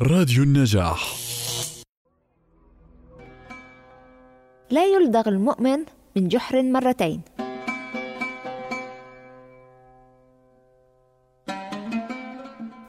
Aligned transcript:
راديو 0.00 0.42
النجاح. 0.42 1.14
لا 4.70 4.84
يلدغ 4.84 5.28
المؤمن 5.28 5.78
من 6.16 6.28
جحر 6.28 6.62
مرتين. 6.62 7.20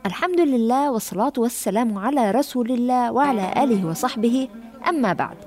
الحمد 0.06 0.40
لله 0.40 0.92
والصلاة 0.92 1.34
والسلام 1.38 1.98
على 1.98 2.32
رسول 2.32 2.72
الله 2.72 3.12
وعلى 3.12 3.64
آله 3.64 3.88
وصحبه 3.88 4.50
أما 4.88 5.14
بعد. 5.14 5.38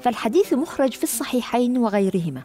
فالحديث 0.00 0.52
مخرج 0.52 0.92
في 0.92 1.02
الصحيحين 1.02 1.78
وغيرهما. 1.78 2.42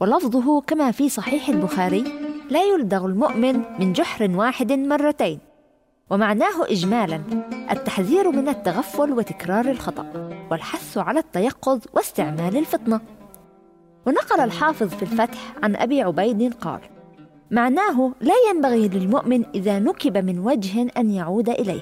ولفظه 0.00 0.60
كما 0.60 0.90
في 0.90 1.08
صحيح 1.08 1.48
البخاري 1.48 2.04
لا 2.50 2.62
يلدغ 2.62 3.06
المؤمن 3.06 3.62
من 3.80 3.92
جحر 3.92 4.30
واحد 4.30 4.72
مرتين. 4.72 5.47
ومعناه 6.10 6.64
اجمالا 6.64 7.20
التحذير 7.70 8.30
من 8.30 8.48
التغفل 8.48 9.12
وتكرار 9.12 9.64
الخطأ 9.70 10.06
والحث 10.50 10.98
على 10.98 11.20
التيقظ 11.20 11.80
واستعمال 11.92 12.56
الفطنة. 12.56 13.00
ونقل 14.06 14.40
الحافظ 14.40 14.88
في 14.88 15.02
الفتح 15.02 15.54
عن 15.62 15.76
أبي 15.76 16.02
عبيد 16.02 16.54
قال 16.54 16.80
معناه 17.50 18.12
لا 18.20 18.34
ينبغي 18.50 18.88
للمؤمن 18.88 19.44
إذا 19.54 19.78
نكب 19.78 20.16
من 20.16 20.38
وجه 20.38 20.88
أن 20.96 21.10
يعود 21.10 21.48
إليه. 21.48 21.80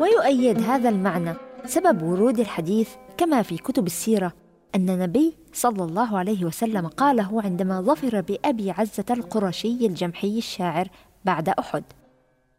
ويؤيد 0.00 0.62
هذا 0.62 0.88
المعنى 0.88 1.34
سبب 1.66 2.02
ورود 2.02 2.40
الحديث 2.40 2.88
كما 3.16 3.42
في 3.42 3.56
كتب 3.56 3.86
السيرة 3.86 4.32
أن 4.74 4.90
النبي 4.90 5.34
صلى 5.52 5.84
الله 5.84 6.18
عليه 6.18 6.44
وسلم 6.44 6.86
قاله 6.86 7.42
عندما 7.42 7.80
ظفر 7.80 8.20
بأبي 8.20 8.70
عزة 8.70 9.04
القرشي 9.10 9.86
الجمحي 9.86 10.38
الشاعر 10.38 10.88
بعد 11.24 11.48
أحد. 11.48 11.84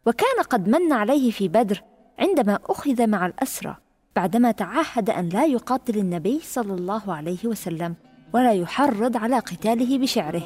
وكان 0.06 0.42
قد 0.50 0.68
من 0.68 0.92
عليه 0.92 1.30
في 1.30 1.48
بدر 1.48 1.82
عندما 2.18 2.58
أخذ 2.64 3.06
مع 3.06 3.26
الأسرى 3.26 3.76
بعدما 4.16 4.50
تعهد 4.50 5.10
أن 5.10 5.28
لا 5.28 5.44
يقاتل 5.44 5.98
النبي 5.98 6.40
صلى 6.42 6.74
الله 6.74 7.14
عليه 7.14 7.44
وسلم 7.44 7.94
ولا 8.34 8.52
يحرض 8.52 9.16
على 9.16 9.38
قتاله 9.38 9.98
بشعره. 9.98 10.42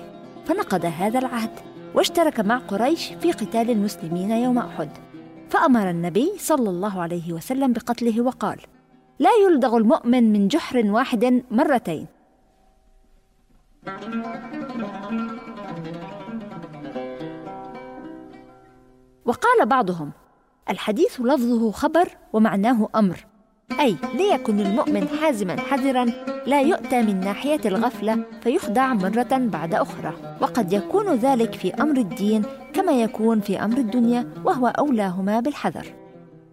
فنقض 0.47 0.85
هذا 0.85 1.19
العهد 1.19 1.51
واشترك 1.95 2.41
مع 2.41 2.59
قريش 2.59 3.13
في 3.21 3.33
قتال 3.33 3.71
المسلمين 3.71 4.31
يوم 4.31 4.59
أحد. 4.59 4.91
فأمر 5.51 5.91
النبي 5.91 6.33
صلى 6.39 6.71
الله 6.71 7.03
عليه 7.03 7.33
وسلم 7.33 7.73
بقتله 7.73 8.21
وقال 8.21 8.61
لا 9.21 9.31
يلدغ 9.45 9.77
المؤمن 9.77 10.33
من 10.33 10.49
جحر 10.49 10.87
واحد 10.87 11.43
مرتين. 11.51 12.07
وقال 19.25 19.67
بعضهم 19.67 20.11
الحديث 20.71 21.21
لفظه 21.21 21.71
خبر 21.71 22.09
ومعناه 22.33 22.89
أمر. 22.97 23.27
أي 23.81 23.97
ليكن 24.15 24.61
المؤمن 24.61 25.09
حازما 25.09 25.61
حذرا 25.61 26.05
لا 26.47 26.61
يؤتى 26.61 27.03
من 27.03 27.21
ناحية 27.21 27.61
الغفلة 27.65 28.25
فيخدع 28.43 28.95
مرة 28.95 29.29
بعد 29.33 29.75
أخرى. 29.75 30.13
وقد 30.41 30.73
يكون 30.73 31.15
ذلك 31.15 31.55
في 31.55 31.75
أمر 31.75 31.97
الدين 31.97 32.43
كما 32.73 32.93
يكون 32.93 33.41
في 33.41 33.65
أمر 33.65 33.79
الدنيا 33.79 34.29
وهو 34.45 34.67
أولاهما 34.67 35.41
بالحذر. 35.41 35.95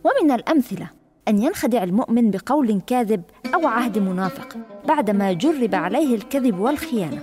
ومن 0.04 0.32
الأمثلة 0.32 0.90
أن 1.28 1.44
ينخدع 1.44 1.84
المؤمن 1.84 2.32
بقول 2.32 2.82
كاذب 2.82 3.24
أو 3.56 3.68
عهد 3.68 3.98
منافق 3.98 4.58
بعدما 4.88 5.34
جرب 5.34 5.76
عليه 5.76 6.16
الكذب 6.16 6.60
والخيانة. 6.60 7.22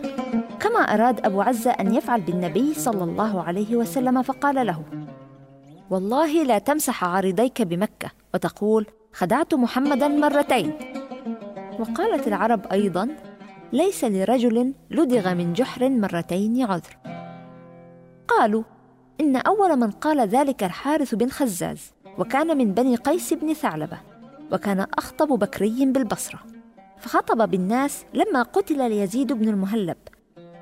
كما 0.61 0.81
أراد 0.81 1.27
أبو 1.27 1.43
عزة 1.43 1.71
أن 1.71 1.95
يفعل 1.95 2.21
بالنبي 2.21 2.75
صلى 2.75 3.05
الله 3.05 3.43
عليه 3.43 3.77
وسلم 3.77 4.23
فقال 4.23 4.67
له 4.67 4.83
والله 5.91 6.45
لا 6.45 6.59
تمسح 6.59 7.05
عارضيك 7.05 7.63
بمكة 7.63 8.11
وتقول 8.35 8.87
خدعت 9.13 9.55
محمدا 9.55 10.09
مرتين. 10.09 10.73
وقالت 11.81 12.29
العرب 12.29 12.67
أيضا 12.73 13.09
ليس 13.73 14.05
لرجل 14.05 14.75
لدغ 14.91 15.35
من 15.35 15.53
جحر 15.53 15.89
مرتين 15.89 16.63
عذر. 16.63 16.97
قالوا 18.29 18.63
إن 19.21 19.37
أول 19.37 19.77
من 19.77 19.91
قال 19.91 20.29
ذلك 20.29 20.65
الحارث 20.65 21.15
بن 21.15 21.29
خزاز. 21.29 21.93
وكان 22.19 22.57
من 22.57 22.73
بني 22.73 22.97
قيس 22.97 23.33
بن 23.33 23.55
ثعلبة 23.55 23.99
وكان 24.53 24.87
أخطب 24.99 25.29
بكري 25.29 25.87
بالبصرة. 25.87 26.39
فخطب 26.99 27.51
بالناس 27.51 28.05
لما 28.15 28.43
قتل 28.43 28.81
يزيد 28.81 29.33
بن 29.33 29.49
المهلب 29.49 29.97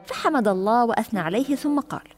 فحمد 0.06 0.48
الله 0.48 0.84
وأثنى 0.84 1.20
عليه 1.20 1.54
ثم 1.54 1.80
قال 1.80 2.08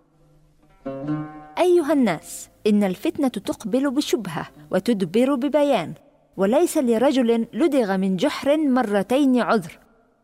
أيها 1.58 1.92
الناس 1.92 2.48
إن 2.66 2.84
الفتنة 2.84 3.28
تقبل 3.28 3.90
بشبهة 3.90 4.46
وتدبر 4.70 5.34
ببيان 5.34 5.94
وليس 6.36 6.78
لرجل 6.78 7.46
لدغ 7.52 7.96
من 7.96 8.16
جحر 8.16 8.56
مرتين 8.56 9.40
عذر. 9.40 9.78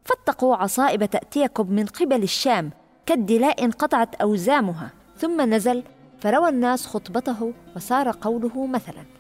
فاتقوا 0.05 0.57
عصائب 0.57 1.05
تأتيكم 1.05 1.73
من 1.73 1.87
قبل 1.87 2.23
الشام 2.23 2.71
كالدلاء 3.07 3.65
انقطعت 3.65 4.15
أوزامها 4.15 4.91
ثم 5.17 5.41
نزل 5.41 5.83
فروى 6.21 6.49
الناس 6.49 6.87
خطبته 6.87 7.53
وصار 7.77 8.11
قوله 8.11 8.67
مثلا. 8.67 9.20